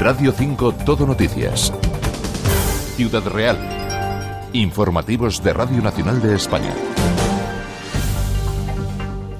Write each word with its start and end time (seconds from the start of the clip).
Radio 0.00 0.30
5 0.30 0.74
Todo 0.84 1.06
Noticias. 1.06 1.72
Ciudad 2.96 3.24
Real. 3.24 3.58
Informativos 4.52 5.42
de 5.42 5.52
Radio 5.54 5.80
Nacional 5.82 6.20
de 6.20 6.36
España. 6.36 6.74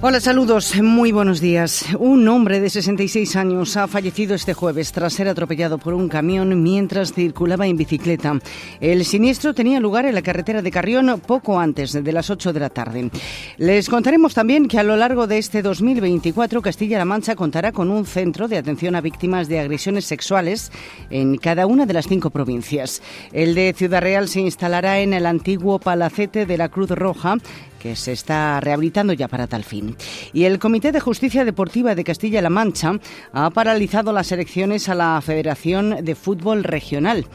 Hola, 0.08 0.20
saludos, 0.20 0.80
muy 0.80 1.10
buenos 1.10 1.40
días. 1.40 1.84
Un 1.98 2.28
hombre 2.28 2.60
de 2.60 2.70
66 2.70 3.34
años 3.34 3.76
ha 3.76 3.88
fallecido 3.88 4.36
este 4.36 4.54
jueves 4.54 4.92
tras 4.92 5.14
ser 5.14 5.26
atropellado 5.26 5.78
por 5.78 5.94
un 5.94 6.08
camión 6.08 6.62
mientras 6.62 7.12
circulaba 7.12 7.66
en 7.66 7.76
bicicleta. 7.76 8.38
El 8.80 9.04
siniestro 9.04 9.52
tenía 9.52 9.80
lugar 9.80 10.06
en 10.06 10.14
la 10.14 10.22
carretera 10.22 10.62
de 10.62 10.70
Carrión 10.70 11.20
poco 11.26 11.58
antes 11.58 11.92
de 11.92 12.12
las 12.12 12.30
8 12.30 12.52
de 12.52 12.60
la 12.60 12.70
tarde. 12.70 13.10
Les 13.56 13.88
contaremos 13.88 14.32
también 14.32 14.68
que 14.68 14.78
a 14.78 14.84
lo 14.84 14.94
largo 14.94 15.26
de 15.26 15.38
este 15.38 15.60
2024 15.60 16.62
Castilla-La 16.62 17.04
Mancha 17.04 17.34
contará 17.34 17.72
con 17.72 17.90
un 17.90 18.06
centro 18.06 18.46
de 18.46 18.58
atención 18.58 18.94
a 18.94 19.00
víctimas 19.00 19.48
de 19.48 19.58
agresiones 19.58 20.04
sexuales 20.04 20.70
en 21.10 21.36
cada 21.36 21.66
una 21.66 21.84
de 21.84 21.94
las 21.94 22.06
cinco 22.06 22.30
provincias. 22.30 23.02
El 23.32 23.56
de 23.56 23.74
Ciudad 23.76 24.02
Real 24.02 24.28
se 24.28 24.38
instalará 24.38 25.00
en 25.00 25.14
el 25.14 25.26
antiguo 25.26 25.80
palacete 25.80 26.46
de 26.46 26.58
la 26.58 26.68
Cruz 26.68 26.90
Roja 26.90 27.38
que 27.86 27.94
se 27.94 28.12
está 28.12 28.60
rehabilitando 28.60 29.12
ya 29.12 29.28
para 29.28 29.46
tal 29.46 29.64
fin. 29.64 29.95
Y 30.32 30.44
el 30.44 30.58
Comité 30.58 30.92
de 30.92 31.00
Justicia 31.00 31.44
Deportiva 31.44 31.94
de 31.94 32.04
Castilla-La 32.04 32.50
Mancha 32.50 32.98
ha 33.32 33.50
paralizado 33.50 34.12
las 34.12 34.32
elecciones 34.32 34.88
a 34.88 34.94
la 34.94 35.20
Federación 35.20 36.04
de 36.04 36.14
Fútbol 36.14 36.64
Regional. 36.64 37.26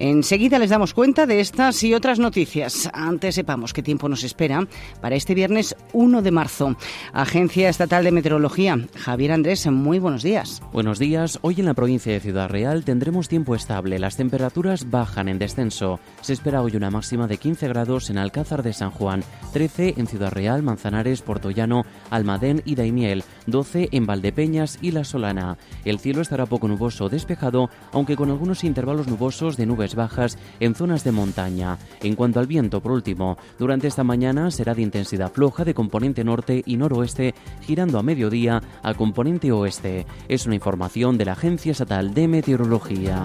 Enseguida 0.00 0.58
les 0.58 0.70
damos 0.70 0.94
cuenta 0.94 1.26
de 1.26 1.40
estas 1.40 1.82
y 1.82 1.92
otras 1.92 2.18
noticias. 2.18 2.88
Antes 2.94 3.34
sepamos 3.34 3.74
qué 3.74 3.82
tiempo 3.82 4.08
nos 4.08 4.24
espera 4.24 4.66
para 5.02 5.14
este 5.14 5.34
viernes 5.34 5.76
1 5.92 6.22
de 6.22 6.30
marzo. 6.30 6.74
Agencia 7.12 7.68
Estatal 7.68 8.02
de 8.02 8.10
Meteorología. 8.10 8.78
Javier 8.96 9.32
Andrés, 9.32 9.66
muy 9.70 9.98
buenos 9.98 10.22
días. 10.22 10.62
Buenos 10.72 10.98
días. 10.98 11.38
Hoy 11.42 11.56
en 11.58 11.66
la 11.66 11.74
provincia 11.74 12.14
de 12.14 12.20
Ciudad 12.20 12.48
Real 12.48 12.82
tendremos 12.82 13.28
tiempo 13.28 13.54
estable. 13.54 13.98
Las 13.98 14.16
temperaturas 14.16 14.88
bajan 14.88 15.28
en 15.28 15.38
descenso. 15.38 16.00
Se 16.22 16.32
espera 16.32 16.62
hoy 16.62 16.76
una 16.76 16.90
máxima 16.90 17.26
de 17.26 17.36
15 17.36 17.68
grados 17.68 18.08
en 18.08 18.16
Alcázar 18.16 18.62
de 18.62 18.72
San 18.72 18.92
Juan, 18.92 19.22
13 19.52 19.96
en 19.98 20.06
Ciudad 20.06 20.32
Real, 20.32 20.62
Manzanares, 20.62 21.20
Portollano, 21.20 21.82
Almadén 22.08 22.62
y 22.64 22.74
Daimiel, 22.74 23.22
12 23.48 23.90
en 23.92 24.06
Valdepeñas 24.06 24.78
y 24.80 24.92
La 24.92 25.04
Solana. 25.04 25.58
El 25.84 25.98
cielo 25.98 26.22
estará 26.22 26.46
poco 26.46 26.68
nuboso 26.68 27.10
despejado, 27.10 27.68
aunque 27.92 28.16
con 28.16 28.30
algunos 28.30 28.64
intervalos 28.64 29.06
nubosos 29.06 29.58
de 29.58 29.66
nubes 29.66 29.89
bajas 29.94 30.38
en 30.60 30.74
zonas 30.74 31.04
de 31.04 31.12
montaña. 31.12 31.78
En 32.02 32.14
cuanto 32.14 32.40
al 32.40 32.46
viento, 32.46 32.80
por 32.80 32.92
último, 32.92 33.38
durante 33.58 33.86
esta 33.86 34.04
mañana 34.04 34.50
será 34.50 34.74
de 34.74 34.82
intensidad 34.82 35.32
floja 35.32 35.64
de 35.64 35.74
componente 35.74 36.24
norte 36.24 36.62
y 36.66 36.76
noroeste, 36.76 37.34
girando 37.62 37.98
a 37.98 38.02
mediodía 38.02 38.62
a 38.82 38.94
componente 38.94 39.52
oeste. 39.52 40.06
Es 40.28 40.46
una 40.46 40.54
información 40.54 41.18
de 41.18 41.24
la 41.24 41.32
Agencia 41.32 41.72
Estatal 41.72 42.14
de 42.14 42.28
Meteorología. 42.28 43.24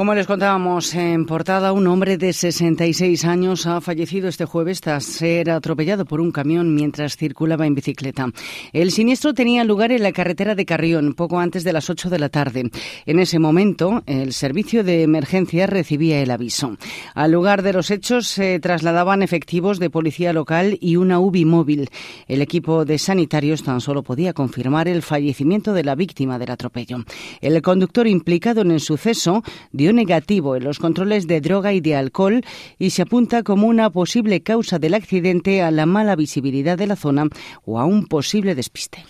Como 0.00 0.14
les 0.14 0.26
contábamos 0.26 0.94
en 0.94 1.26
portada, 1.26 1.74
un 1.74 1.86
hombre 1.86 2.16
de 2.16 2.32
66 2.32 3.22
años 3.26 3.66
ha 3.66 3.82
fallecido 3.82 4.28
este 4.28 4.46
jueves 4.46 4.80
tras 4.80 5.04
ser 5.04 5.50
atropellado 5.50 6.06
por 6.06 6.22
un 6.22 6.32
camión 6.32 6.74
mientras 6.74 7.18
circulaba 7.18 7.66
en 7.66 7.74
bicicleta. 7.74 8.30
El 8.72 8.92
siniestro 8.92 9.34
tenía 9.34 9.62
lugar 9.62 9.92
en 9.92 10.02
la 10.02 10.12
carretera 10.12 10.54
de 10.54 10.64
Carrión, 10.64 11.12
poco 11.12 11.38
antes 11.38 11.64
de 11.64 11.74
las 11.74 11.90
8 11.90 12.08
de 12.08 12.18
la 12.18 12.30
tarde. 12.30 12.70
En 13.04 13.18
ese 13.18 13.38
momento, 13.38 14.02
el 14.06 14.32
servicio 14.32 14.82
de 14.84 15.02
emergencia 15.02 15.66
recibía 15.66 16.22
el 16.22 16.30
aviso. 16.30 16.78
Al 17.14 17.32
lugar 17.32 17.62
de 17.62 17.74
los 17.74 17.90
hechos 17.90 18.26
se 18.26 18.58
trasladaban 18.58 19.22
efectivos 19.22 19.78
de 19.78 19.90
policía 19.90 20.32
local 20.32 20.78
y 20.80 20.96
una 20.96 21.20
UBI 21.20 21.44
móvil. 21.44 21.90
El 22.26 22.40
equipo 22.40 22.86
de 22.86 22.96
sanitarios 22.96 23.62
tan 23.64 23.82
solo 23.82 24.02
podía 24.02 24.32
confirmar 24.32 24.88
el 24.88 25.02
fallecimiento 25.02 25.74
de 25.74 25.84
la 25.84 25.94
víctima 25.94 26.38
del 26.38 26.52
atropello. 26.52 27.04
El 27.42 27.60
conductor 27.60 28.06
implicado 28.06 28.62
en 28.62 28.70
el 28.70 28.80
suceso 28.80 29.42
dio 29.72 29.89
negativo 29.92 30.56
en 30.56 30.64
los 30.64 30.78
controles 30.78 31.26
de 31.26 31.40
droga 31.40 31.72
y 31.72 31.80
de 31.80 31.96
alcohol 31.96 32.42
y 32.78 32.90
se 32.90 33.02
apunta 33.02 33.42
como 33.42 33.66
una 33.66 33.90
posible 33.90 34.42
causa 34.42 34.78
del 34.78 34.94
accidente 34.94 35.62
a 35.62 35.70
la 35.70 35.86
mala 35.86 36.16
visibilidad 36.16 36.78
de 36.78 36.86
la 36.86 36.96
zona 36.96 37.26
o 37.64 37.78
a 37.78 37.84
un 37.84 38.06
posible 38.06 38.54
despiste. 38.54 39.04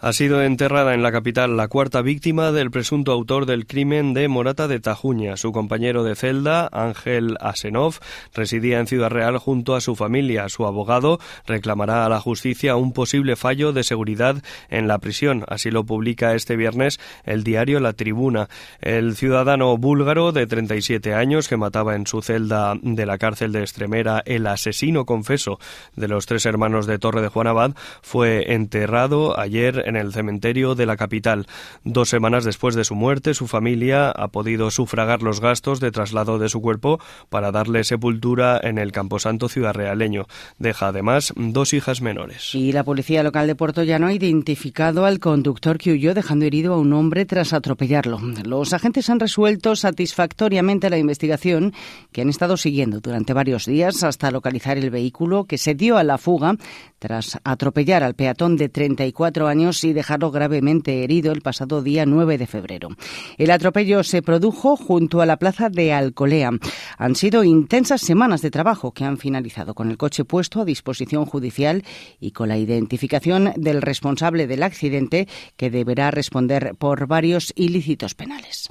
Ha 0.00 0.12
sido 0.12 0.44
enterrada 0.44 0.94
en 0.94 1.02
la 1.02 1.10
capital 1.10 1.56
la 1.56 1.66
cuarta 1.66 2.02
víctima 2.02 2.52
del 2.52 2.70
presunto 2.70 3.10
autor 3.10 3.46
del 3.46 3.66
crimen 3.66 4.14
de 4.14 4.28
Morata 4.28 4.68
de 4.68 4.78
Tajuña. 4.78 5.36
Su 5.36 5.50
compañero 5.50 6.04
de 6.04 6.14
celda, 6.14 6.68
Ángel 6.70 7.36
Asenov, 7.40 7.96
residía 8.32 8.78
en 8.78 8.86
Ciudad 8.86 9.10
Real 9.10 9.38
junto 9.38 9.74
a 9.74 9.80
su 9.80 9.96
familia. 9.96 10.48
Su 10.50 10.66
abogado 10.66 11.18
reclamará 11.48 12.06
a 12.06 12.08
la 12.08 12.20
justicia 12.20 12.76
un 12.76 12.92
posible 12.92 13.34
fallo 13.34 13.72
de 13.72 13.82
seguridad 13.82 14.36
en 14.68 14.86
la 14.86 14.98
prisión. 14.98 15.44
Así 15.48 15.72
lo 15.72 15.82
publica 15.82 16.36
este 16.36 16.54
viernes 16.54 17.00
el 17.24 17.42
diario 17.42 17.80
La 17.80 17.92
Tribuna. 17.92 18.48
El 18.80 19.16
ciudadano 19.16 19.76
búlgaro 19.78 20.30
de 20.30 20.46
37 20.46 21.12
años 21.12 21.48
que 21.48 21.56
mataba 21.56 21.96
en 21.96 22.06
su 22.06 22.22
celda 22.22 22.76
de 22.80 23.04
la 23.04 23.18
cárcel 23.18 23.50
de 23.50 23.64
Estremera 23.64 24.22
el 24.26 24.46
asesino 24.46 25.06
confeso 25.06 25.58
de 25.96 26.06
los 26.06 26.26
tres 26.26 26.46
hermanos 26.46 26.86
de 26.86 27.00
Torre 27.00 27.20
de 27.20 27.26
Juan 27.26 27.48
Abad 27.48 27.72
fue 28.00 28.52
enterrado 28.52 29.36
ayer 29.36 29.87
en 29.88 29.96
el 29.96 30.12
cementerio 30.12 30.74
de 30.74 30.86
la 30.86 30.96
capital. 30.96 31.46
Dos 31.84 32.08
semanas 32.08 32.44
después 32.44 32.74
de 32.74 32.84
su 32.84 32.94
muerte, 32.94 33.34
su 33.34 33.46
familia 33.46 34.10
ha 34.10 34.28
podido 34.28 34.70
sufragar 34.70 35.22
los 35.22 35.40
gastos 35.40 35.80
de 35.80 35.90
traslado 35.90 36.38
de 36.38 36.48
su 36.48 36.60
cuerpo 36.60 37.00
para 37.28 37.50
darle 37.50 37.84
sepultura 37.84 38.60
en 38.62 38.78
el 38.78 38.92
Camposanto 38.92 39.48
ciudad 39.48 39.74
realeño. 39.74 40.26
Deja 40.58 40.88
además 40.88 41.32
dos 41.36 41.72
hijas 41.72 42.00
menores. 42.00 42.54
Y 42.54 42.72
la 42.72 42.84
policía 42.84 43.22
local 43.22 43.46
de 43.46 43.54
Puerto 43.54 43.82
Llano 43.82 44.06
ha 44.06 44.12
identificado 44.12 45.04
al 45.04 45.18
conductor 45.18 45.78
que 45.78 45.92
huyó 45.92 46.14
dejando 46.14 46.44
herido 46.44 46.74
a 46.74 46.78
un 46.78 46.92
hombre 46.92 47.24
tras 47.24 47.52
atropellarlo. 47.52 48.20
Los 48.44 48.72
agentes 48.72 49.10
han 49.10 49.20
resuelto 49.20 49.76
satisfactoriamente 49.76 50.90
la 50.90 50.98
investigación 50.98 51.72
que 52.12 52.22
han 52.22 52.28
estado 52.28 52.56
siguiendo 52.56 53.00
durante 53.00 53.32
varios 53.32 53.66
días 53.66 54.02
hasta 54.02 54.30
localizar 54.30 54.78
el 54.78 54.90
vehículo 54.90 55.44
que 55.44 55.58
se 55.58 55.74
dio 55.74 55.96
a 55.96 56.04
la 56.04 56.18
fuga 56.18 56.56
tras 56.98 57.38
atropellar 57.44 58.02
al 58.02 58.14
peatón 58.14 58.56
de 58.56 58.68
34 58.68 59.46
años 59.46 59.77
y 59.84 59.92
dejarlo 59.92 60.30
gravemente 60.30 61.04
herido 61.04 61.32
el 61.32 61.42
pasado 61.42 61.82
día 61.82 62.06
9 62.06 62.38
de 62.38 62.46
febrero. 62.46 62.88
El 63.36 63.50
atropello 63.50 64.02
se 64.02 64.22
produjo 64.22 64.76
junto 64.76 65.20
a 65.20 65.26
la 65.26 65.36
plaza 65.36 65.68
de 65.68 65.92
Alcolea. 65.92 66.50
Han 66.96 67.14
sido 67.14 67.44
intensas 67.44 68.00
semanas 68.00 68.42
de 68.42 68.50
trabajo 68.50 68.92
que 68.92 69.04
han 69.04 69.18
finalizado 69.18 69.74
con 69.74 69.90
el 69.90 69.96
coche 69.96 70.24
puesto 70.24 70.60
a 70.60 70.64
disposición 70.64 71.26
judicial 71.26 71.84
y 72.20 72.32
con 72.32 72.48
la 72.48 72.58
identificación 72.58 73.52
del 73.56 73.82
responsable 73.82 74.46
del 74.46 74.62
accidente 74.62 75.28
que 75.56 75.70
deberá 75.70 76.10
responder 76.10 76.74
por 76.78 77.06
varios 77.06 77.52
ilícitos 77.56 78.14
penales. 78.14 78.68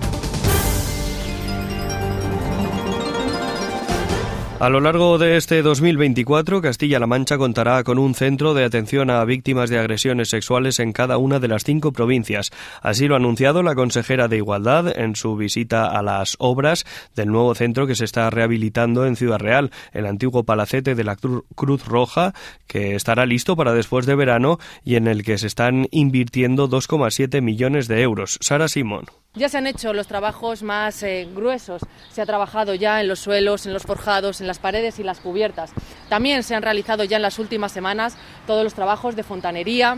A 4.60 4.70
lo 4.70 4.80
largo 4.80 5.20
de 5.20 5.38
este 5.38 5.62
2024, 5.62 6.64
Castilla-La 6.64 7.06
Mancha 7.06 7.38
contará 7.38 7.84
con 7.84 8.00
un 8.00 8.16
centro 8.16 8.56
de 8.56 8.64
atención 8.64 9.12
a 9.12 9.24
víctimas 9.24 9.70
de 9.70 9.78
agresiones 9.78 10.30
sexuales 10.30 10.80
en 10.80 10.94
cada 10.94 11.20
una 11.20 11.40
de 11.40 11.48
las 11.48 11.64
cinco 11.64 11.92
provincias. 11.92 12.50
Así 12.82 13.08
lo 13.08 13.14
ha 13.14 13.18
anunciado 13.18 13.62
la 13.62 13.76
consejera 13.76 14.28
de 14.28 14.38
Igualdad 14.38 15.00
en 15.00 15.16
su 15.16 15.36
visita 15.36 15.86
a 15.86 16.02
las 16.02 16.38
obras 16.40 16.86
del 17.14 17.28
nuevo 17.28 17.54
centro 17.54 17.86
que 17.86 17.94
se 17.94 18.06
está 18.06 18.32
rehabilitando 18.32 19.06
en 19.06 19.16
Ciudad 19.16 19.38
Real, 19.38 19.70
el 19.94 20.08
antiguo 20.08 20.44
palacete 20.44 20.96
de 20.96 21.04
la 21.04 21.18
Cruz 21.18 21.86
Roja, 21.86 22.34
que 22.66 22.96
estará 22.96 23.28
listo 23.28 23.56
para 23.56 23.74
después 23.74 24.08
de 24.08 24.16
verano 24.16 24.58
y 24.84 24.96
en 24.96 25.06
el 25.06 25.22
que 25.22 25.38
se 25.38 25.46
están 25.46 25.88
invirtiendo 25.92 26.68
2,7 26.68 27.44
millones 27.44 27.88
de 27.88 28.02
euros. 28.02 28.40
Sara 28.42 28.68
Simón. 28.68 29.06
Ya 29.38 29.50
se 29.50 29.60
han 29.60 29.68
hecho 29.68 29.94
los 29.94 30.08
trabajos 30.08 30.64
más 30.64 31.04
eh, 31.04 31.28
gruesos, 31.32 31.84
se 32.10 32.24
ha 32.24 32.26
trabajado 32.26 32.74
ya 32.74 33.00
en 33.02 33.08
los 33.08 33.20
suelos, 33.20 33.68
en 33.68 33.74
los 33.74 33.84
forjados, 33.84 34.42
en 34.42 34.47
las 34.48 34.60
paredes 34.60 35.00
y 35.00 35.04
las 35.04 35.20
cubiertas. 35.20 35.72
También 36.10 36.44
se 36.44 36.56
han 36.56 36.64
realizado 36.64 37.04
ya 37.04 37.18
en 37.18 37.24
las 37.24 37.40
últimas 37.40 37.72
semanas 37.72 38.18
todos 38.46 38.64
los 38.64 38.74
trabajos 38.74 39.16
de 39.16 39.24
fontanería, 39.24 39.98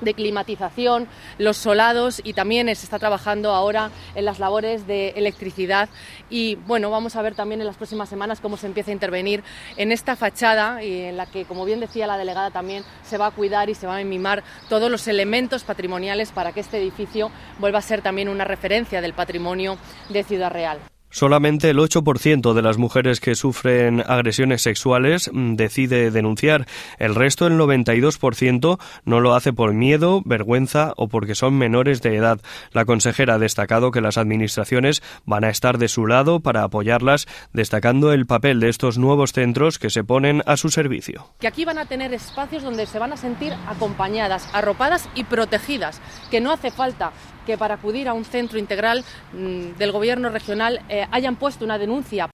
de 0.00 0.14
climatización, 0.14 1.08
los 1.38 1.56
solados 1.56 2.20
y 2.24 2.32
también 2.34 2.66
se 2.66 2.84
está 2.84 2.98
trabajando 2.98 3.52
ahora 3.52 3.90
en 4.14 4.24
las 4.24 4.38
labores 4.38 4.86
de 4.86 5.10
electricidad 5.10 5.88
y 6.30 6.56
bueno, 6.66 6.90
vamos 6.90 7.16
a 7.16 7.22
ver 7.22 7.34
también 7.34 7.60
en 7.60 7.66
las 7.66 7.76
próximas 7.76 8.08
semanas 8.08 8.40
cómo 8.40 8.56
se 8.56 8.66
empieza 8.66 8.90
a 8.90 8.94
intervenir 8.94 9.42
en 9.76 9.92
esta 9.92 10.16
fachada 10.16 10.82
y 10.82 11.02
en 11.02 11.16
la 11.16 11.26
que, 11.26 11.44
como 11.44 11.64
bien 11.64 11.80
decía 11.80 12.06
la 12.06 12.18
delegada, 12.18 12.50
también 12.50 12.84
se 13.04 13.18
va 13.18 13.26
a 13.26 13.30
cuidar 13.30 13.70
y 13.70 13.74
se 13.74 13.86
van 13.86 14.00
a 14.00 14.04
mimar 14.04 14.42
todos 14.68 14.90
los 14.90 15.08
elementos 15.08 15.64
patrimoniales 15.64 16.32
para 16.32 16.52
que 16.52 16.60
este 16.60 16.78
edificio 16.78 17.30
vuelva 17.58 17.78
a 17.78 17.82
ser 17.82 18.02
también 18.02 18.28
una 18.28 18.44
referencia 18.44 19.00
del 19.00 19.14
patrimonio 19.14 19.78
de 20.08 20.24
Ciudad 20.24 20.50
Real. 20.50 20.78
Solamente 21.16 21.70
el 21.70 21.78
8% 21.78 22.52
de 22.52 22.60
las 22.60 22.76
mujeres 22.76 23.20
que 23.20 23.36
sufren 23.36 24.04
agresiones 24.06 24.60
sexuales 24.60 25.30
mm, 25.32 25.54
decide 25.54 26.10
denunciar. 26.10 26.66
El 26.98 27.14
resto, 27.14 27.46
el 27.46 27.54
92%, 27.54 28.78
no 29.06 29.20
lo 29.20 29.34
hace 29.34 29.54
por 29.54 29.72
miedo, 29.72 30.20
vergüenza 30.26 30.92
o 30.98 31.08
porque 31.08 31.34
son 31.34 31.56
menores 31.56 32.02
de 32.02 32.16
edad. 32.16 32.42
La 32.72 32.84
consejera 32.84 33.36
ha 33.36 33.38
destacado 33.38 33.92
que 33.92 34.02
las 34.02 34.18
administraciones 34.18 35.02
van 35.24 35.44
a 35.44 35.48
estar 35.48 35.78
de 35.78 35.88
su 35.88 36.06
lado 36.06 36.40
para 36.40 36.64
apoyarlas, 36.64 37.26
destacando 37.54 38.12
el 38.12 38.26
papel 38.26 38.60
de 38.60 38.68
estos 38.68 38.98
nuevos 38.98 39.32
centros 39.32 39.78
que 39.78 39.88
se 39.88 40.04
ponen 40.04 40.42
a 40.44 40.58
su 40.58 40.68
servicio. 40.68 41.30
Que 41.40 41.46
aquí 41.48 41.64
van 41.64 41.78
a 41.78 41.86
tener 41.86 42.12
espacios 42.12 42.62
donde 42.62 42.84
se 42.84 42.98
van 42.98 43.14
a 43.14 43.16
sentir 43.16 43.54
acompañadas, 43.66 44.50
arropadas 44.52 45.08
y 45.14 45.24
protegidas, 45.24 46.02
que 46.30 46.42
no 46.42 46.52
hace 46.52 46.70
falta 46.70 47.12
que 47.46 47.56
para 47.56 47.76
acudir 47.76 48.08
a 48.08 48.12
un 48.12 48.24
centro 48.24 48.58
integral 48.58 49.04
mm, 49.32 49.78
del 49.78 49.92
Gobierno 49.92 50.28
regional 50.28 50.80
eh, 50.88 51.06
hayan 51.10 51.36
puesto 51.36 51.64
una 51.64 51.78
denuncia. 51.78 52.28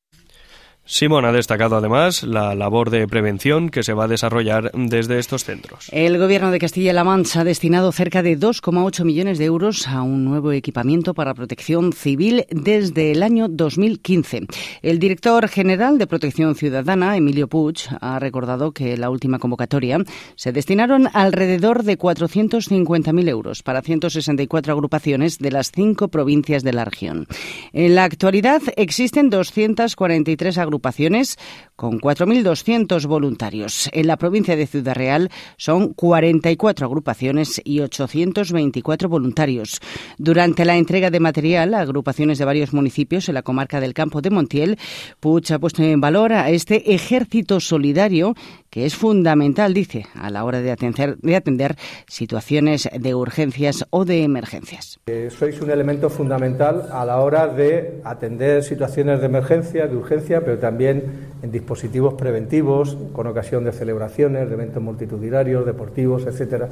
Simón 0.93 1.25
ha 1.25 1.33
destacado 1.33 1.77
además 1.77 2.23
la 2.23 2.55
labor 2.55 2.91
de 2.91 3.09
prevención 3.09 3.71
que 3.71 3.83
se 3.83 3.95
va 3.95 4.05
a 4.05 4.09
desarrollar 4.09 4.71
desde 4.75 5.19
estos 5.19 5.43
centros. 5.43 5.89
El 5.91 6.19
Gobierno 6.19 6.51
de 6.51 6.59
Castilla-La 6.59 7.03
Mancha 7.03 7.41
ha 7.41 7.45
destinado 7.45 7.93
cerca 7.93 8.23
de 8.23 8.39
2,8 8.39 9.03
millones 9.03 9.39
de 9.39 9.47
euros 9.47 9.89
a 9.89 10.03
un 10.03 10.23
nuevo 10.23 10.53
equipamiento 10.53 11.15
para 11.15 11.33
protección 11.33 11.95
civil 11.95 12.45
desde 12.51 13.11
el 13.11 13.23
año 13.23 13.49
2015. 13.49 14.43
El 14.83 14.99
director 14.99 15.49
general 15.49 15.97
de 15.97 16.07
Protección 16.07 16.55
Ciudadana, 16.55 17.17
Emilio 17.17 17.49
Puig, 17.49 17.89
ha 18.03 18.19
recordado 18.19 18.73
que 18.73 18.93
en 18.93 19.01
la 19.01 19.09
última 19.09 19.39
convocatoria 19.39 19.97
se 20.37 20.53
destinaron 20.53 21.09
alrededor 21.15 21.85
de 21.85 21.99
450.000 21.99 23.29
euros 23.31 23.63
para 23.63 23.81
164 23.81 24.75
agrupaciones 24.75 25.39
de 25.39 25.53
las 25.53 25.73
cinco 25.73 26.09
provincias 26.09 26.63
de 26.63 26.75
la 26.75 26.85
región. 26.85 27.27
En 27.73 27.95
la 27.95 28.05
actualidad 28.05 28.61
existen 28.77 29.31
243 29.31 30.59
agrupaciones 30.59 30.82
agrupaciones 30.83 31.39
con 31.83 31.99
4.200 31.99 33.09
voluntarios. 33.09 33.91
En 33.93 34.07
la 34.07 34.17
provincia 34.17 34.55
de 34.55 34.69
Ciudad 34.69 34.95
Real 34.95 35.31
son 35.57 35.95
44 35.95 36.87
agrupaciones 36.87 37.61
y 37.65 37.81
824 37.81 39.09
voluntarios. 39.09 39.81
Durante 40.17 40.65
la 40.65 40.77
entrega 40.77 41.11
de 41.11 41.19
material 41.19 41.75
a 41.75 41.81
agrupaciones 41.81 42.39
de 42.39 42.45
varios 42.45 42.73
municipios 42.73 43.29
en 43.29 43.35
la 43.35 43.43
comarca 43.43 43.81
del 43.81 43.95
Campo 43.95 44.23
de 44.23 44.31
Montiel, 44.31 44.79
Puch 45.19 45.51
ha 45.51 45.59
puesto 45.59 45.83
en 45.83 46.01
valor 46.01 46.33
a 46.33 46.51
este 46.51 46.95
ejército 46.95 47.59
solidario 47.59 48.37
que 48.71 48.87
es 48.87 48.95
fundamental, 48.95 49.75
dice, 49.75 50.07
a 50.15 50.31
la 50.31 50.45
hora 50.45 50.61
de 50.61 50.71
atender, 50.71 51.19
de 51.19 51.37
atender 51.37 51.77
situaciones 52.07 52.89
de 52.97 53.15
urgencias 53.15 53.85
o 53.91 54.05
de 54.05 54.23
emergencias. 54.23 55.01
Eh, 55.07 55.31
sois 55.37 55.61
un 55.61 55.71
elemento 55.71 56.09
fundamental 56.09 56.89
a 56.91 57.05
la 57.05 57.19
hora 57.19 57.49
de 57.49 58.01
atender 58.05 58.63
situaciones 58.63 59.21
de 59.21 59.27
emergencia, 59.27 59.89
de 59.89 59.97
urgencia, 59.97 60.41
pero 60.43 60.59
también 60.59 61.32
en 61.43 61.51
dispositivos 61.51 62.15
preventivos, 62.15 62.97
con 63.13 63.27
ocasión 63.27 63.65
de 63.65 63.73
celebraciones, 63.73 64.49
de 64.49 64.55
eventos 64.55 64.83
multitudinarios, 64.83 65.67
deportivos, 65.67 66.27
etcétera. 66.27 66.69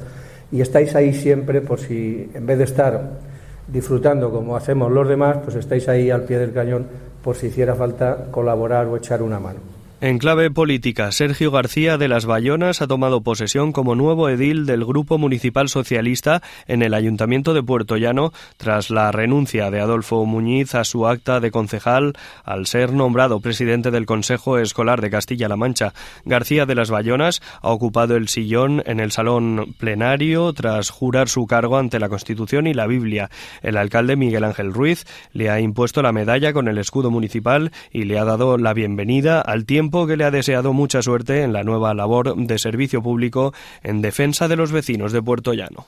Y 0.51 0.61
estáis 0.61 0.95
ahí 0.95 1.13
siempre 1.13 1.61
por 1.61 1.79
si, 1.79 2.29
en 2.33 2.45
vez 2.45 2.57
de 2.57 2.63
estar 2.63 3.19
disfrutando 3.67 4.31
como 4.31 4.55
hacemos 4.55 4.91
los 4.91 5.07
demás, 5.07 5.37
pues 5.43 5.55
estáis 5.55 5.87
ahí 5.89 6.09
al 6.09 6.23
pie 6.23 6.39
del 6.39 6.53
cañón 6.53 6.85
por 7.23 7.35
si 7.35 7.47
hiciera 7.47 7.75
falta 7.75 8.27
colaborar 8.31 8.87
o 8.87 8.97
echar 8.97 9.21
una 9.21 9.39
mano. 9.39 9.80
En 10.03 10.17
clave 10.17 10.49
política, 10.49 11.11
Sergio 11.11 11.51
García 11.51 11.99
de 11.99 12.07
las 12.07 12.25
Bayonas 12.25 12.81
ha 12.81 12.87
tomado 12.87 13.21
posesión 13.21 13.71
como 13.71 13.93
nuevo 13.93 14.29
edil 14.29 14.65
del 14.65 14.83
Grupo 14.83 15.19
Municipal 15.19 15.69
Socialista 15.69 16.41
en 16.65 16.81
el 16.81 16.95
Ayuntamiento 16.95 17.53
de 17.53 17.61
Puerto 17.61 17.97
Llano 17.97 18.33
tras 18.57 18.89
la 18.89 19.11
renuncia 19.11 19.69
de 19.69 19.79
Adolfo 19.79 20.25
Muñiz 20.25 20.73
a 20.73 20.85
su 20.85 21.05
acta 21.05 21.39
de 21.39 21.51
concejal 21.51 22.13
al 22.43 22.65
ser 22.65 22.93
nombrado 22.93 23.41
presidente 23.41 23.91
del 23.91 24.07
Consejo 24.07 24.57
Escolar 24.57 25.01
de 25.01 25.11
Castilla-La 25.11 25.55
Mancha. 25.55 25.93
García 26.25 26.65
de 26.65 26.73
las 26.73 26.89
Bayonas 26.89 27.39
ha 27.61 27.69
ocupado 27.69 28.15
el 28.15 28.27
sillón 28.27 28.81
en 28.87 28.99
el 28.99 29.11
salón 29.11 29.75
plenario 29.77 30.51
tras 30.53 30.89
jurar 30.89 31.29
su 31.29 31.45
cargo 31.45 31.77
ante 31.77 31.99
la 31.99 32.09
Constitución 32.09 32.65
y 32.65 32.73
la 32.73 32.87
Biblia. 32.87 33.29
El 33.61 33.77
alcalde 33.77 34.15
Miguel 34.15 34.45
Ángel 34.45 34.73
Ruiz 34.73 35.05
le 35.31 35.51
ha 35.51 35.59
impuesto 35.59 36.01
la 36.01 36.11
medalla 36.11 36.53
con 36.53 36.67
el 36.67 36.79
escudo 36.79 37.11
municipal 37.11 37.71
y 37.91 38.05
le 38.05 38.17
ha 38.17 38.25
dado 38.25 38.57
la 38.57 38.73
bienvenida 38.73 39.41
al 39.41 39.67
tiempo 39.67 39.90
que 39.91 40.17
le 40.17 40.23
ha 40.23 40.31
deseado 40.31 40.73
mucha 40.73 41.01
suerte 41.01 41.43
en 41.43 41.53
la 41.53 41.63
nueva 41.63 41.93
labor 41.93 42.35
de 42.35 42.57
servicio 42.57 43.03
público 43.03 43.53
en 43.83 44.01
defensa 44.01 44.47
de 44.47 44.55
los 44.55 44.71
vecinos 44.71 45.11
de 45.11 45.21
Puerto 45.21 45.53
Llano. 45.53 45.85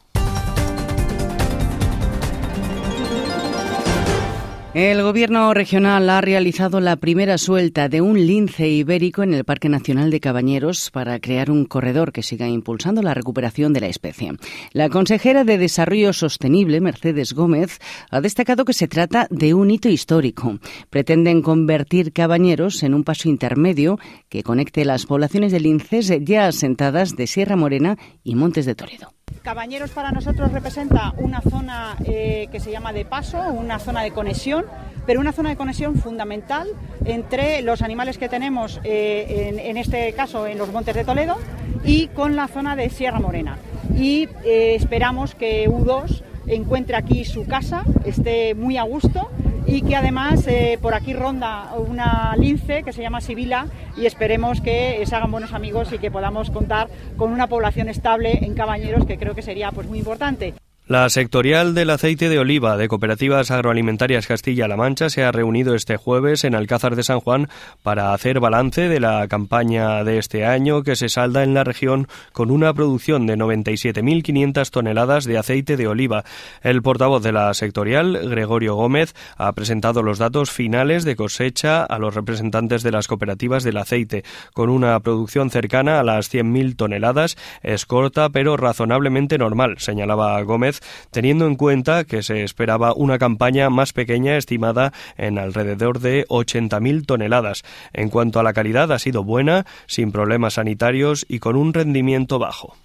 El 4.73 5.03
gobierno 5.03 5.53
regional 5.53 6.09
ha 6.09 6.19
realizado 6.19 6.79
la 6.79 6.95
primera 6.95 7.37
suelta 7.37 7.89
de 7.89 8.01
un 8.01 8.25
lince 8.25 8.67
ibérico 8.69 9.21
en 9.21 9.35
el 9.35 9.43
Parque 9.45 9.69
Nacional 9.69 10.09
de 10.09 10.19
Cabañeros 10.19 10.89
para 10.89 11.19
crear 11.19 11.51
un 11.51 11.65
corredor 11.65 12.11
que 12.11 12.23
siga 12.23 12.47
impulsando 12.47 13.03
la 13.03 13.13
recuperación 13.13 13.71
de 13.73 13.81
la 13.81 13.87
especie. 13.87 14.31
La 14.71 14.89
consejera 14.89 15.43
de 15.43 15.59
Desarrollo 15.59 16.11
Sostenible, 16.11 16.81
Mercedes 16.81 17.33
Gómez, 17.33 17.77
ha 18.09 18.19
destacado 18.19 18.65
que 18.65 18.73
se 18.73 18.87
trata 18.87 19.27
de 19.29 19.53
un 19.53 19.69
hito 19.69 19.89
histórico. 19.89 20.57
Pretenden 20.89 21.43
convertir 21.43 22.11
Cabañeros 22.11 22.81
en 22.81 22.95
un 22.95 23.03
paso 23.03 23.29
intermedio 23.29 23.99
que 24.27 24.41
conecte 24.41 24.85
las 24.85 25.05
poblaciones 25.05 25.51
de 25.51 25.59
linces 25.59 26.11
ya 26.21 26.47
asentadas 26.47 27.15
de 27.15 27.27
Sierra 27.27 27.55
Morena 27.55 27.99
y 28.23 28.33
Montes 28.33 28.65
de 28.65 28.73
Toledo. 28.73 29.13
Cabañeros 29.43 29.91
para 29.91 30.11
nosotros 30.11 30.53
representa 30.53 31.13
una 31.17 31.41
zona 31.41 31.97
eh, 32.05 32.47
que 32.49 32.61
se 32.61 32.71
llama 32.71 32.93
de 32.93 33.03
paso, 33.03 33.37
una 33.51 33.77
zona 33.77 34.01
de 34.01 34.11
conexión, 34.11 34.65
pero 35.05 35.19
una 35.19 35.33
zona 35.33 35.49
de 35.49 35.57
conexión 35.57 35.95
fundamental 35.95 36.69
entre 37.03 37.61
los 37.61 37.81
animales 37.81 38.17
que 38.17 38.29
tenemos, 38.29 38.79
eh, 38.85 39.61
en, 39.61 39.75
este 39.75 40.13
caso 40.13 40.47
en 40.47 40.57
los 40.57 40.71
Montes 40.71 40.95
de 40.95 41.03
Toledo, 41.03 41.37
y 41.83 42.07
con 42.07 42.37
la 42.37 42.47
zona 42.47 42.77
de 42.77 42.89
Sierra 42.89 43.19
Morena. 43.19 43.57
Y 43.97 44.29
eh, 44.45 44.75
esperamos 44.75 45.35
que 45.35 45.69
U2 45.69 46.23
encuentre 46.47 46.95
aquí 46.95 47.25
su 47.25 47.45
casa, 47.45 47.83
esté 48.05 48.55
muy 48.55 48.77
a 48.77 48.83
gusto 48.83 49.29
y 49.73 49.81
que 49.81 49.95
además 49.95 50.45
eh, 50.45 50.77
por 50.79 50.93
aquí 50.93 51.13
ronda 51.13 51.73
una 51.75 52.35
lince 52.37 52.83
que 52.83 52.93
se 52.93 53.01
llama 53.01 53.21
Sibila 53.21 53.65
y 53.97 54.05
esperemos 54.05 54.61
que 54.61 55.03
se 55.03 55.15
hagan 55.15 55.31
buenos 55.31 55.51
amigos 55.51 55.91
y 55.91 55.97
que 55.97 56.11
podamos 56.11 56.51
contar 56.51 56.89
con 57.17 57.31
una 57.31 57.47
población 57.47 57.89
estable 57.89 58.45
en 58.45 58.53
Cabañeros 58.53 59.07
que 59.07 59.17
creo 59.17 59.33
que 59.33 59.41
sería 59.41 59.71
pues 59.71 59.87
muy 59.87 59.97
importante. 59.97 60.53
La 60.85 61.07
sectorial 61.07 61.75
del 61.75 61.91
aceite 61.91 62.27
de 62.27 62.39
oliva 62.39 62.75
de 62.75 62.89
Cooperativas 62.89 63.51
Agroalimentarias 63.51 64.27
Castilla-La 64.27 64.75
Mancha 64.75 65.09
se 65.09 65.23
ha 65.23 65.31
reunido 65.31 65.75
este 65.75 65.95
jueves 65.95 66.43
en 66.43 66.55
Alcázar 66.55 66.97
de 66.97 67.03
San 67.03 67.21
Juan 67.21 67.47
para 67.83 68.13
hacer 68.13 68.41
balance 68.41 68.89
de 68.89 68.99
la 68.99 69.25
campaña 69.29 70.03
de 70.03 70.17
este 70.17 70.45
año 70.45 70.83
que 70.83 70.97
se 70.97 71.07
salda 71.07 71.43
en 71.43 71.53
la 71.53 71.63
región 71.63 72.09
con 72.33 72.51
una 72.51 72.73
producción 72.73 73.25
de 73.27 73.37
97.500 73.37 74.69
toneladas 74.71 75.23
de 75.23 75.37
aceite 75.37 75.77
de 75.77 75.87
oliva. 75.87 76.25
El 76.61 76.81
portavoz 76.81 77.23
de 77.23 77.31
la 77.31 77.53
sectorial, 77.53 78.19
Gregorio 78.29 78.75
Gómez, 78.75 79.15
ha 79.37 79.53
presentado 79.53 80.03
los 80.03 80.17
datos 80.19 80.51
finales 80.51 81.05
de 81.05 81.15
cosecha 81.15 81.85
a 81.85 81.97
los 81.97 82.13
representantes 82.13 82.83
de 82.83 82.91
las 82.91 83.07
cooperativas 83.07 83.63
del 83.63 83.77
aceite, 83.77 84.25
con 84.53 84.69
una 84.69 84.99
producción 84.99 85.49
cercana 85.49 86.01
a 86.01 86.03
las 86.03 86.29
100.000 86.29 86.75
toneladas. 86.75 87.37
Es 87.61 87.85
corta 87.85 88.27
pero 88.31 88.57
razonablemente 88.57 89.37
normal, 89.37 89.75
señalaba 89.77 90.41
Gómez 90.41 90.72
teniendo 91.11 91.47
en 91.47 91.55
cuenta 91.55 92.03
que 92.03 92.23
se 92.23 92.43
esperaba 92.43 92.93
una 92.93 93.17
campaña 93.17 93.69
más 93.69 93.93
pequeña 93.93 94.37
estimada 94.37 94.93
en 95.17 95.37
alrededor 95.37 95.99
de 95.99 96.25
80.000 96.27 97.05
toneladas. 97.05 97.63
En 97.93 98.09
cuanto 98.09 98.39
a 98.39 98.43
la 98.43 98.53
calidad, 98.53 98.91
ha 98.91 98.99
sido 98.99 99.23
buena, 99.23 99.65
sin 99.87 100.11
problemas 100.11 100.55
sanitarios 100.55 101.25
y 101.27 101.39
con 101.39 101.55
un 101.55 101.73
rendimiento 101.73 102.39
bajo. 102.39 102.75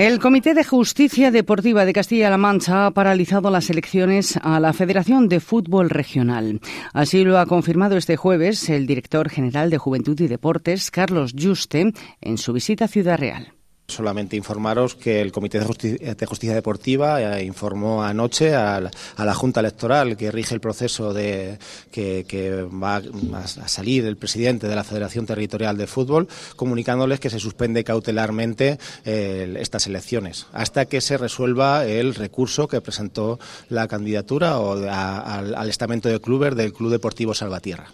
El 0.00 0.18
Comité 0.18 0.54
de 0.54 0.64
Justicia 0.64 1.30
Deportiva 1.30 1.84
de 1.84 1.92
Castilla-La 1.92 2.38
Mancha 2.38 2.86
ha 2.86 2.90
paralizado 2.92 3.50
las 3.50 3.68
elecciones 3.68 4.38
a 4.42 4.58
la 4.58 4.72
Federación 4.72 5.28
de 5.28 5.40
Fútbol 5.40 5.90
Regional. 5.90 6.62
Así 6.94 7.22
lo 7.22 7.38
ha 7.38 7.44
confirmado 7.44 7.98
este 7.98 8.16
jueves 8.16 8.70
el 8.70 8.86
director 8.86 9.28
general 9.28 9.68
de 9.68 9.76
Juventud 9.76 10.18
y 10.18 10.26
Deportes, 10.26 10.90
Carlos 10.90 11.34
Juste, 11.38 11.92
en 12.22 12.38
su 12.38 12.54
visita 12.54 12.86
a 12.86 12.88
Ciudad 12.88 13.18
Real. 13.18 13.52
Solamente 13.90 14.36
informaros 14.36 14.94
que 14.94 15.20
el 15.20 15.32
Comité 15.32 15.58
de 15.58 15.66
Justicia, 16.26 16.54
Deportiva 16.54 17.20
eh, 17.20 17.44
informó 17.44 18.02
anoche 18.02 18.54
a 18.54 18.80
la, 18.80 19.34
Junta 19.34 19.60
Electoral 19.60 20.16
que 20.16 20.30
rige 20.30 20.54
el 20.54 20.60
proceso 20.60 21.12
de 21.12 21.58
que, 21.90 22.66
va 22.72 22.96
a, 22.96 23.68
salir 23.68 24.04
el 24.06 24.16
presidente 24.16 24.68
de 24.68 24.74
la 24.74 24.84
Federación 24.84 25.26
Territorial 25.26 25.76
de 25.76 25.86
Fútbol, 25.86 26.28
comunicándoles 26.56 27.20
que 27.20 27.30
se 27.30 27.38
suspende 27.38 27.84
cautelarmente 27.84 28.78
estas 29.04 29.86
elecciones 29.86 30.46
hasta 30.52 30.86
que 30.86 31.00
se 31.00 31.18
resuelva 31.18 31.86
el 31.86 32.14
recurso 32.14 32.68
que 32.68 32.80
presentó 32.80 33.38
la 33.68 33.88
candidatura 33.88 34.58
o 34.58 34.72
al, 34.72 35.54
al 35.54 35.68
estamento 35.68 36.08
de 36.08 36.20
clubes 36.20 36.56
del 36.56 36.72
Club 36.72 36.90
Deportivo 36.90 37.34
Salvatierra 37.34 37.90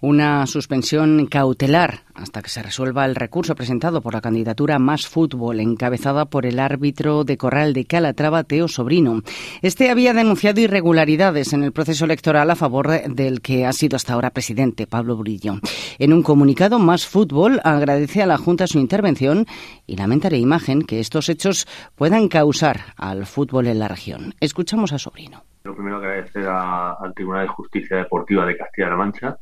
una 0.00 0.46
suspensión 0.46 1.26
cautelar 1.26 2.00
hasta 2.14 2.42
que 2.42 2.50
se 2.50 2.62
resuelva 2.62 3.04
el 3.04 3.14
recurso 3.14 3.54
presentado 3.54 4.00
por 4.00 4.14
la 4.14 4.20
candidatura 4.20 4.78
Más 4.78 5.06
Fútbol, 5.06 5.60
encabezada 5.60 6.26
por 6.26 6.46
el 6.46 6.58
árbitro 6.58 7.24
de 7.24 7.36
Corral 7.36 7.72
de 7.72 7.84
Calatrava, 7.84 8.44
Teo 8.44 8.68
Sobrino. 8.68 9.22
Este 9.62 9.90
había 9.90 10.12
denunciado 10.12 10.60
irregularidades 10.60 11.52
en 11.52 11.62
el 11.62 11.72
proceso 11.72 12.04
electoral 12.04 12.50
a 12.50 12.56
favor 12.56 12.88
del 12.88 13.40
que 13.40 13.66
ha 13.66 13.72
sido 13.72 13.96
hasta 13.96 14.14
ahora 14.14 14.30
presidente, 14.30 14.86
Pablo 14.86 15.16
Brillo. 15.16 15.54
En 15.98 16.12
un 16.12 16.22
comunicado, 16.22 16.78
Más 16.78 17.06
Fútbol 17.06 17.60
agradece 17.64 18.22
a 18.22 18.26
la 18.26 18.38
Junta 18.38 18.66
su 18.66 18.78
intervención 18.78 19.46
y 19.86 19.96
lamenta 19.96 20.30
la 20.30 20.36
imagen 20.36 20.82
que 20.82 21.00
estos 21.00 21.28
hechos 21.28 21.66
puedan 21.94 22.28
causar 22.28 22.94
al 22.96 23.26
fútbol 23.26 23.66
en 23.66 23.78
la 23.78 23.88
región. 23.88 24.34
Escuchamos 24.40 24.92
a 24.92 24.98
Sobrino. 24.98 25.44
Lo 25.64 25.74
primero 25.74 25.96
agradecer 25.96 26.46
al 26.46 27.14
Tribunal 27.14 27.42
de 27.42 27.48
Justicia 27.48 27.96
Deportiva 27.98 28.46
de 28.46 28.56
Castilla-La 28.56 28.96
Mancha 28.96 29.36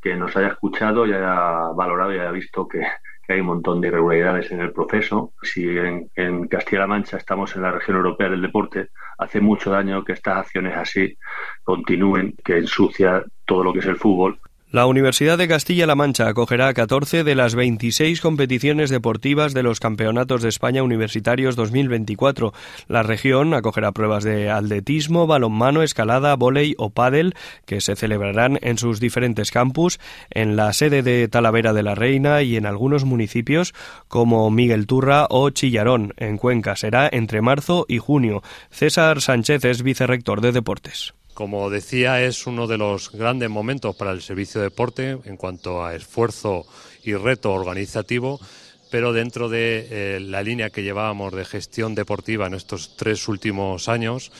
que 0.00 0.16
nos 0.16 0.36
haya 0.36 0.48
escuchado 0.48 1.06
y 1.06 1.12
haya 1.12 1.70
valorado 1.74 2.14
y 2.14 2.18
haya 2.18 2.30
visto 2.30 2.66
que, 2.68 2.82
hay 3.28 3.38
un 3.38 3.46
montón 3.46 3.80
de 3.80 3.86
irregularidades 3.86 4.50
en 4.50 4.60
el 4.60 4.72
proceso. 4.72 5.34
Si 5.40 5.64
en, 5.64 6.10
en 6.16 6.48
Castilla-La 6.48 6.88
Mancha 6.88 7.16
estamos 7.16 7.54
en 7.54 7.62
la 7.62 7.70
región 7.70 7.96
europea 7.96 8.28
del 8.28 8.42
deporte, 8.42 8.88
hace 9.18 9.40
mucho 9.40 9.70
daño 9.70 10.02
que 10.02 10.14
estas 10.14 10.38
acciones 10.38 10.76
así 10.76 11.16
continúen, 11.62 12.34
que 12.44 12.58
ensucia 12.58 13.22
todo 13.44 13.62
lo 13.62 13.72
que 13.72 13.78
es 13.78 13.86
el 13.86 13.98
fútbol 13.98 14.40
la 14.72 14.86
Universidad 14.86 15.36
de 15.36 15.48
Castilla-La 15.48 15.96
Mancha 15.96 16.28
acogerá 16.28 16.72
14 16.72 17.24
de 17.24 17.34
las 17.34 17.56
26 17.56 18.20
competiciones 18.20 18.88
deportivas 18.88 19.52
de 19.52 19.64
los 19.64 19.80
Campeonatos 19.80 20.42
de 20.42 20.48
España 20.48 20.84
Universitarios 20.84 21.56
2024. 21.56 22.52
La 22.86 23.02
región 23.02 23.52
acogerá 23.52 23.90
pruebas 23.90 24.22
de 24.22 24.48
atletismo, 24.48 25.26
balonmano, 25.26 25.82
escalada, 25.82 26.36
vóley 26.36 26.76
o 26.78 26.90
pádel 26.90 27.34
que 27.66 27.80
se 27.80 27.96
celebrarán 27.96 28.60
en 28.62 28.78
sus 28.78 29.00
diferentes 29.00 29.50
campus, 29.50 29.98
en 30.30 30.54
la 30.54 30.72
sede 30.72 31.02
de 31.02 31.26
Talavera 31.26 31.72
de 31.72 31.82
la 31.82 31.96
Reina 31.96 32.42
y 32.42 32.56
en 32.56 32.64
algunos 32.64 33.04
municipios 33.04 33.74
como 34.06 34.48
Miguel 34.52 34.86
Turra 34.86 35.26
o 35.30 35.50
Chillarón, 35.50 36.14
en 36.16 36.36
Cuenca. 36.36 36.76
Será 36.76 37.08
entre 37.10 37.42
marzo 37.42 37.86
y 37.88 37.98
junio. 37.98 38.42
César 38.70 39.20
Sánchez 39.20 39.64
es 39.64 39.82
vicerrector 39.82 40.40
de 40.40 40.52
Deportes. 40.52 41.14
Como 41.40 41.70
decía, 41.70 42.22
es 42.22 42.46
uno 42.46 42.66
de 42.66 42.76
los 42.76 43.12
grandes 43.12 43.48
momentos 43.48 43.96
para 43.96 44.10
el 44.10 44.20
servicio 44.20 44.60
de 44.60 44.66
deporte 44.66 45.16
en 45.24 45.38
cuanto 45.38 45.82
a 45.82 45.94
esfuerzo 45.94 46.66
y 47.02 47.14
reto 47.14 47.50
organizativo, 47.54 48.38
pero 48.90 49.14
dentro 49.14 49.48
de 49.48 49.88
eh, 49.90 50.20
la 50.20 50.42
línea 50.42 50.68
que 50.68 50.82
llevábamos 50.82 51.32
de 51.32 51.46
gestión 51.46 51.94
deportiva 51.94 52.46
en 52.46 52.52
estos 52.52 52.94
tres 52.94 53.26
últimos 53.26 53.88
años, 53.88 54.30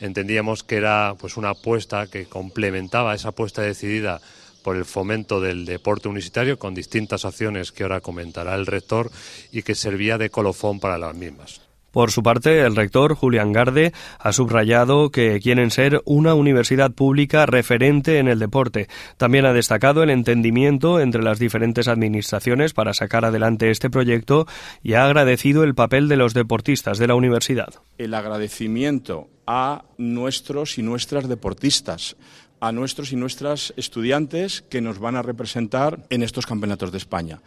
entendíamos 0.00 0.64
que 0.64 0.74
era 0.74 1.14
pues 1.16 1.36
una 1.36 1.50
apuesta 1.50 2.08
que 2.08 2.26
complementaba 2.26 3.14
esa 3.14 3.28
apuesta 3.28 3.62
decidida 3.62 4.20
por 4.64 4.74
el 4.74 4.84
fomento 4.84 5.40
del 5.40 5.64
deporte 5.64 6.08
universitario 6.08 6.58
con 6.58 6.74
distintas 6.74 7.24
acciones 7.24 7.70
que 7.70 7.84
ahora 7.84 8.00
comentará 8.00 8.56
el 8.56 8.66
rector 8.66 9.12
y 9.52 9.62
que 9.62 9.76
servía 9.76 10.18
de 10.18 10.30
colofón 10.30 10.80
para 10.80 10.98
las 10.98 11.14
mismas. 11.14 11.67
Por 11.90 12.10
su 12.10 12.22
parte, 12.22 12.60
el 12.60 12.76
rector 12.76 13.14
Julián 13.14 13.52
Garde 13.52 13.92
ha 14.18 14.32
subrayado 14.32 15.10
que 15.10 15.40
quieren 15.40 15.70
ser 15.70 16.02
una 16.04 16.34
universidad 16.34 16.92
pública 16.92 17.46
referente 17.46 18.18
en 18.18 18.28
el 18.28 18.38
deporte. 18.38 18.88
También 19.16 19.46
ha 19.46 19.52
destacado 19.52 20.02
el 20.02 20.10
entendimiento 20.10 21.00
entre 21.00 21.22
las 21.22 21.38
diferentes 21.38 21.88
administraciones 21.88 22.74
para 22.74 22.92
sacar 22.92 23.24
adelante 23.24 23.70
este 23.70 23.88
proyecto 23.88 24.46
y 24.82 24.94
ha 24.94 25.06
agradecido 25.06 25.64
el 25.64 25.74
papel 25.74 26.08
de 26.08 26.16
los 26.16 26.34
deportistas 26.34 26.98
de 26.98 27.06
la 27.06 27.14
universidad. 27.14 27.74
El 27.96 28.14
agradecimiento 28.14 29.28
a 29.46 29.84
nuestros 29.96 30.76
y 30.76 30.82
nuestras 30.82 31.28
deportistas 31.28 32.16
a 32.60 32.72
nuestros 32.72 33.12
y 33.12 33.16
nuestras 33.16 33.72
estudiantes 33.76 34.62
que 34.62 34.80
nos 34.80 34.98
van 34.98 35.14
a 35.14 35.22
representar 35.22 36.04
en 36.10 36.24
estos 36.24 36.44
campeonatos 36.44 36.90
de 36.90 36.98
España 36.98 37.40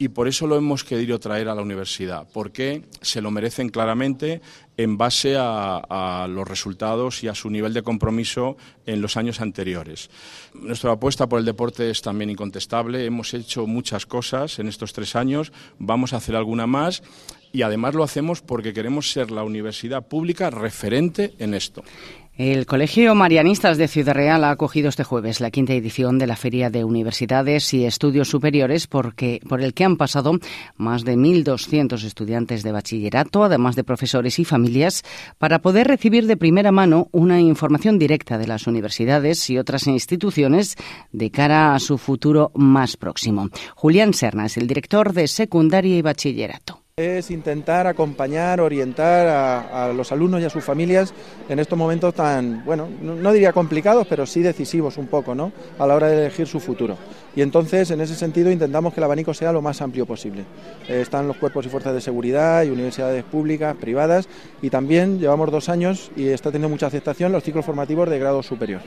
y 0.00 0.08
por 0.08 0.28
eso 0.28 0.46
lo 0.46 0.56
hemos 0.56 0.82
querido 0.82 1.20
traer 1.20 1.50
a 1.50 1.54
la 1.54 1.60
universidad, 1.60 2.26
porque 2.32 2.86
se 3.02 3.20
lo 3.20 3.30
merecen 3.30 3.68
claramente 3.68 4.40
en 4.78 4.96
base 4.96 5.36
a, 5.38 6.26
los 6.26 6.48
resultados 6.48 7.22
y 7.22 7.28
a 7.28 7.34
su 7.34 7.50
nivel 7.50 7.74
de 7.74 7.82
compromiso 7.82 8.56
en 8.86 9.02
los 9.02 9.18
años 9.18 9.42
anteriores. 9.42 10.08
Nuestra 10.54 10.92
apuesta 10.92 11.28
por 11.28 11.38
el 11.38 11.44
deporte 11.44 11.90
es 11.90 12.00
también 12.00 12.30
incontestable. 12.30 13.04
Hemos 13.04 13.34
hecho 13.34 13.66
muchas 13.66 14.06
cosas 14.06 14.58
en 14.58 14.68
estos 14.68 14.94
tres 14.94 15.16
años, 15.16 15.52
vamos 15.78 16.14
a 16.14 16.16
hacer 16.16 16.34
alguna 16.34 16.66
más 16.66 17.02
y 17.52 17.60
además 17.60 17.94
lo 17.94 18.02
hacemos 18.02 18.40
porque 18.40 18.72
queremos 18.72 19.12
ser 19.12 19.30
la 19.30 19.44
universidad 19.44 20.08
pública 20.08 20.48
referente 20.48 21.34
en 21.38 21.52
esto. 21.52 21.84
El 22.42 22.64
Colegio 22.64 23.14
Marianistas 23.14 23.76
de 23.76 23.86
Ciudad 23.86 24.14
Real 24.14 24.44
ha 24.44 24.50
acogido 24.50 24.88
este 24.88 25.04
jueves 25.04 25.42
la 25.42 25.50
quinta 25.50 25.74
edición 25.74 26.18
de 26.18 26.26
la 26.26 26.36
Feria 26.36 26.70
de 26.70 26.84
Universidades 26.84 27.74
y 27.74 27.84
Estudios 27.84 28.30
Superiores 28.30 28.86
por 28.86 29.12
el 29.18 29.74
que 29.74 29.84
han 29.84 29.98
pasado 29.98 30.38
más 30.78 31.04
de 31.04 31.18
1.200 31.18 32.02
estudiantes 32.02 32.62
de 32.62 32.72
bachillerato, 32.72 33.44
además 33.44 33.76
de 33.76 33.84
profesores 33.84 34.38
y 34.38 34.46
familias, 34.46 35.02
para 35.36 35.58
poder 35.58 35.86
recibir 35.88 36.26
de 36.26 36.38
primera 36.38 36.72
mano 36.72 37.08
una 37.12 37.38
información 37.40 37.98
directa 37.98 38.38
de 38.38 38.46
las 38.46 38.66
universidades 38.66 39.50
y 39.50 39.58
otras 39.58 39.86
instituciones 39.86 40.76
de 41.12 41.30
cara 41.30 41.74
a 41.74 41.78
su 41.78 41.98
futuro 41.98 42.52
más 42.54 42.96
próximo. 42.96 43.50
Julián 43.74 44.14
Serna 44.14 44.46
es 44.46 44.56
el 44.56 44.66
director 44.66 45.12
de 45.12 45.28
Secundaria 45.28 45.94
y 45.94 46.00
Bachillerato 46.00 46.79
es 47.00 47.30
intentar 47.30 47.86
acompañar, 47.86 48.60
orientar 48.60 49.26
a, 49.28 49.92
los 49.92 50.12
alumnos 50.12 50.40
y 50.40 50.44
a 50.44 50.50
sus 50.50 50.64
familias 50.64 51.12
en 51.48 51.58
estos 51.58 51.78
momentos 51.78 52.14
tan, 52.14 52.64
bueno, 52.64 52.88
no, 53.00 53.32
diría 53.32 53.52
complicados, 53.52 54.06
pero 54.06 54.26
sí 54.26 54.42
decisivos 54.42 54.98
un 54.98 55.06
poco, 55.06 55.34
¿no? 55.34 55.52
A 55.78 55.86
la 55.86 55.94
hora 55.94 56.08
de 56.08 56.26
elegir 56.26 56.46
su 56.46 56.60
futuro. 56.60 56.96
Y 57.34 57.42
entonces, 57.42 57.90
en 57.90 58.00
ese 58.00 58.14
sentido, 58.14 58.50
intentamos 58.50 58.92
que 58.92 59.00
el 59.00 59.04
abanico 59.04 59.34
sea 59.34 59.52
lo 59.52 59.62
más 59.62 59.80
amplio 59.80 60.06
posible. 60.06 60.44
Eh, 60.88 61.00
están 61.00 61.26
los 61.26 61.36
cuerpos 61.36 61.66
y 61.66 61.68
fuerzas 61.68 61.94
de 61.94 62.00
seguridad 62.00 62.64
y 62.64 62.70
universidades 62.70 63.24
públicas, 63.24 63.76
privadas, 63.76 64.28
y 64.62 64.70
también 64.70 65.18
llevamos 65.18 65.50
dos 65.50 65.68
años 65.68 66.10
y 66.16 66.28
está 66.28 66.50
teniendo 66.50 66.68
mucha 66.68 66.86
aceptación 66.86 67.32
los 67.32 67.44
ciclos 67.44 67.64
formativos 67.64 68.08
de 68.10 68.18
grado 68.18 68.42
superior. 68.42 68.80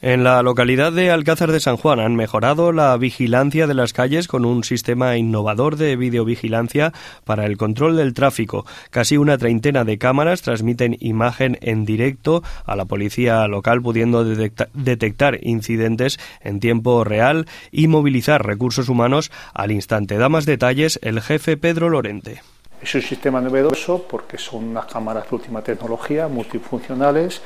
En 0.00 0.22
la 0.22 0.40
localidad 0.44 0.92
de 0.92 1.10
Alcázar 1.10 1.50
de 1.50 1.58
San 1.58 1.76
Juan 1.76 1.98
han 1.98 2.14
mejorado 2.14 2.70
la 2.70 2.96
vigilancia 2.96 3.66
de 3.66 3.74
las 3.74 3.92
calles 3.92 4.28
con 4.28 4.44
un 4.44 4.62
sistema 4.62 5.16
innovador 5.16 5.74
de 5.74 5.96
videovigilancia 5.96 6.92
para 7.24 7.46
el 7.46 7.56
control 7.56 7.96
del 7.96 8.14
tráfico. 8.14 8.64
Casi 8.90 9.16
una 9.16 9.38
treintena 9.38 9.82
de 9.82 9.98
cámaras 9.98 10.42
transmiten 10.42 10.96
imagen 11.00 11.58
en 11.62 11.84
directo 11.84 12.44
a 12.64 12.76
la 12.76 12.84
policía 12.84 13.48
local 13.48 13.82
pudiendo 13.82 14.24
detectar 14.24 15.40
incidentes 15.42 16.20
en 16.42 16.60
tiempo 16.60 17.02
real 17.02 17.46
y 17.72 17.88
movilizar 17.88 18.46
recursos 18.46 18.88
humanos 18.88 19.32
al 19.52 19.72
instante. 19.72 20.16
Da 20.16 20.28
más 20.28 20.46
detalles 20.46 21.00
el 21.02 21.20
jefe 21.20 21.56
Pedro 21.56 21.88
Lorente. 21.88 22.40
Es 22.80 22.94
un 22.94 23.02
sistema 23.02 23.40
novedoso 23.40 24.06
porque 24.08 24.38
son 24.38 24.68
unas 24.68 24.86
cámaras 24.86 25.28
de 25.28 25.34
última 25.34 25.62
tecnología, 25.62 26.28
multifuncionales 26.28 27.42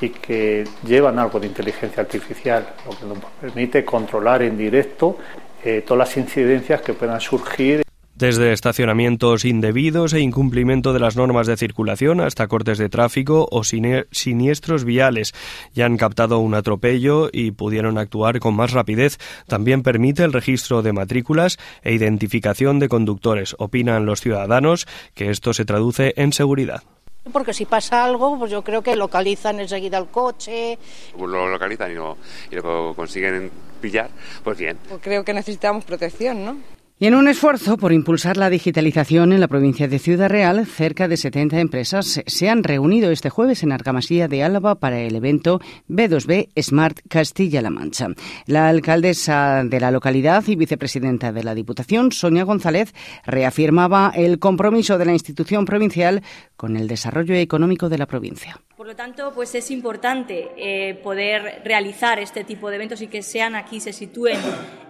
y 0.00 0.10
que 0.10 0.64
llevan 0.86 1.18
algo 1.18 1.40
de 1.40 1.46
inteligencia 1.46 2.02
artificial, 2.02 2.74
lo 2.84 2.96
que 2.96 3.06
nos 3.06 3.18
permite 3.40 3.84
controlar 3.84 4.42
en 4.42 4.56
directo 4.56 5.16
eh, 5.64 5.82
todas 5.86 6.08
las 6.08 6.16
incidencias 6.16 6.80
que 6.82 6.92
puedan 6.92 7.20
surgir. 7.20 7.82
Desde 8.14 8.52
estacionamientos 8.52 9.44
indebidos 9.44 10.14
e 10.14 10.20
incumplimiento 10.20 10.94
de 10.94 11.00
las 11.00 11.16
normas 11.16 11.46
de 11.46 11.58
circulación 11.58 12.22
hasta 12.22 12.46
cortes 12.48 12.78
de 12.78 12.88
tráfico 12.88 13.46
o 13.50 13.62
siniestros 13.62 14.84
viales. 14.84 15.34
Ya 15.74 15.84
han 15.84 15.98
captado 15.98 16.38
un 16.38 16.54
atropello 16.54 17.28
y 17.30 17.50
pudieron 17.50 17.98
actuar 17.98 18.38
con 18.38 18.56
más 18.56 18.72
rapidez. 18.72 19.18
También 19.46 19.82
permite 19.82 20.24
el 20.24 20.32
registro 20.32 20.80
de 20.80 20.94
matrículas 20.94 21.58
e 21.82 21.92
identificación 21.92 22.78
de 22.78 22.88
conductores. 22.88 23.54
Opinan 23.58 24.06
los 24.06 24.22
ciudadanos 24.22 24.86
que 25.12 25.28
esto 25.28 25.52
se 25.52 25.66
traduce 25.66 26.14
en 26.16 26.32
seguridad. 26.32 26.84
Porque 27.32 27.52
si 27.52 27.64
pasa 27.64 28.04
algo, 28.04 28.38
pues 28.38 28.50
yo 28.50 28.62
creo 28.62 28.82
que 28.82 28.96
localizan 28.96 29.60
enseguida 29.60 29.98
el 29.98 30.06
coche. 30.06 30.78
Pues 31.16 31.30
lo 31.30 31.48
localizan 31.48 31.90
y 31.90 31.94
lo, 31.94 32.16
y 32.50 32.56
lo 32.56 32.94
consiguen 32.94 33.50
pillar, 33.80 34.10
pues 34.44 34.58
bien. 34.58 34.78
Pues 34.88 35.00
creo 35.02 35.24
que 35.24 35.34
necesitamos 35.34 35.84
protección, 35.84 36.44
¿no? 36.44 36.75
Y 36.98 37.04
en 37.04 37.14
un 37.14 37.28
esfuerzo 37.28 37.76
por 37.76 37.92
impulsar 37.92 38.38
la 38.38 38.48
digitalización 38.48 39.34
en 39.34 39.40
la 39.40 39.48
provincia 39.48 39.86
de 39.86 39.98
Ciudad 39.98 40.30
Real, 40.30 40.64
cerca 40.64 41.08
de 41.08 41.18
70 41.18 41.60
empresas 41.60 42.22
se 42.26 42.48
han 42.48 42.64
reunido 42.64 43.10
este 43.10 43.28
jueves 43.28 43.62
en 43.62 43.72
Argamasía 43.72 44.28
de 44.28 44.42
Álava 44.42 44.76
para 44.76 44.98
el 45.00 45.14
evento 45.14 45.60
B2B 45.90 46.48
Smart 46.58 47.00
Castilla-La 47.06 47.68
Mancha. 47.68 48.08
La 48.46 48.70
alcaldesa 48.70 49.62
de 49.62 49.78
la 49.78 49.90
localidad 49.90 50.42
y 50.46 50.56
vicepresidenta 50.56 51.32
de 51.32 51.44
la 51.44 51.54
Diputación, 51.54 52.12
Sonia 52.12 52.44
González, 52.44 52.94
reafirmaba 53.26 54.10
el 54.16 54.38
compromiso 54.38 54.96
de 54.96 55.04
la 55.04 55.12
institución 55.12 55.66
provincial 55.66 56.22
con 56.56 56.78
el 56.78 56.88
desarrollo 56.88 57.34
económico 57.34 57.90
de 57.90 57.98
la 57.98 58.06
provincia. 58.06 58.58
Por 58.76 58.86
lo 58.86 58.96
tanto, 58.96 59.32
pues 59.34 59.54
es 59.54 59.70
importante 59.70 60.50
eh, 60.56 60.94
poder 60.94 61.62
realizar 61.64 62.18
este 62.18 62.44
tipo 62.44 62.70
de 62.70 62.76
eventos 62.76 63.02
y 63.02 63.08
que 63.08 63.22
sean 63.22 63.54
aquí, 63.54 63.80
se 63.80 63.92
sitúen 63.92 64.38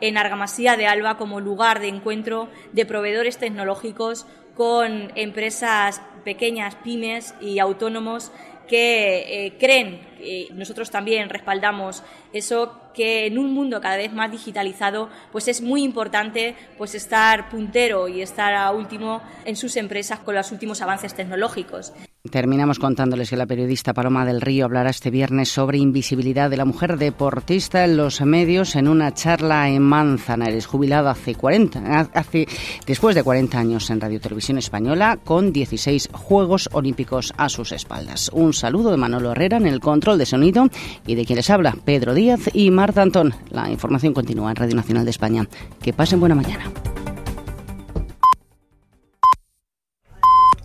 en 0.00 0.18
Argamasía 0.18 0.76
de 0.76 0.86
Alba 0.86 1.16
como 1.16 1.40
lugar 1.40 1.80
de 1.80 1.95
encuentro 1.96 2.48
de 2.72 2.86
proveedores 2.86 3.38
tecnológicos 3.38 4.26
con 4.54 5.12
empresas 5.16 6.00
pequeñas, 6.24 6.74
pymes 6.76 7.34
y 7.40 7.58
autónomos 7.58 8.32
que 8.66 9.46
eh, 9.46 9.56
creen, 9.58 10.00
y 10.20 10.48
nosotros 10.52 10.90
también 10.90 11.28
respaldamos 11.28 12.02
eso, 12.32 12.80
que 12.94 13.26
en 13.26 13.38
un 13.38 13.52
mundo 13.52 13.80
cada 13.80 13.96
vez 13.96 14.12
más 14.12 14.30
digitalizado, 14.30 15.08
pues 15.30 15.48
es 15.48 15.60
muy 15.60 15.84
importante 15.84 16.56
pues 16.78 16.94
estar 16.94 17.48
puntero 17.48 18.08
y 18.08 18.22
estar 18.22 18.54
a 18.54 18.72
último 18.72 19.22
en 19.44 19.54
sus 19.56 19.76
empresas 19.76 20.18
con 20.20 20.34
los 20.34 20.50
últimos 20.50 20.82
avances 20.82 21.14
tecnológicos. 21.14 21.92
Terminamos 22.30 22.78
contándoles 22.78 23.30
que 23.30 23.36
la 23.36 23.46
periodista 23.46 23.92
Paloma 23.92 24.24
del 24.24 24.40
Río 24.40 24.64
hablará 24.64 24.90
este 24.90 25.10
viernes 25.10 25.48
sobre 25.48 25.78
invisibilidad 25.78 26.50
de 26.50 26.56
la 26.56 26.64
mujer 26.64 26.98
deportista 26.98 27.84
en 27.84 27.96
los 27.96 28.20
medios 28.20 28.76
en 28.76 28.88
una 28.88 29.12
charla 29.14 29.68
en 29.68 29.82
Manzanares, 29.82 30.66
jubilada 30.66 31.12
hace 31.12 31.34
40, 31.34 32.08
hace, 32.12 32.46
después 32.86 33.14
de 33.14 33.22
40 33.22 33.58
años 33.58 33.90
en 33.90 34.00
Radio 34.00 34.20
Televisión 34.20 34.58
Española, 34.58 35.18
con 35.24 35.52
16 35.52 36.10
Juegos 36.12 36.68
Olímpicos 36.72 37.32
a 37.36 37.48
sus 37.48 37.72
espaldas. 37.72 38.30
Un 38.32 38.52
saludo 38.52 38.90
de 38.90 38.96
Manolo 38.96 39.32
Herrera 39.32 39.56
en 39.56 39.66
el 39.66 39.80
control 39.80 40.18
de 40.18 40.26
sonido 40.26 40.68
y 41.06 41.14
de 41.14 41.24
quien 41.24 41.36
les 41.36 41.50
habla, 41.50 41.76
Pedro 41.84 42.14
Díaz 42.14 42.50
y 42.52 42.70
Marta 42.70 43.02
Antón. 43.02 43.34
La 43.50 43.70
información 43.70 44.14
continúa 44.14 44.50
en 44.50 44.56
Radio 44.56 44.74
Nacional 44.74 45.04
de 45.04 45.10
España. 45.10 45.48
Que 45.80 45.92
pasen 45.92 46.20
buena 46.20 46.34
mañana. 46.34 46.70